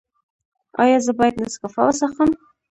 [0.81, 2.31] ایا زه باید نسکافه وڅښم؟